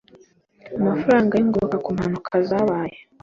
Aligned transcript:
amafaranga 0.79 1.33
y’ingoboka 1.35 1.77
ku 1.83 1.89
mpanuka 1.95 2.31
zabaye 2.47 2.97